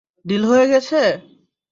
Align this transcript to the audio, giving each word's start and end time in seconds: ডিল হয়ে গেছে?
ডিল 0.25 0.43
হয়ে 0.49 0.65
গেছে? 0.71 1.01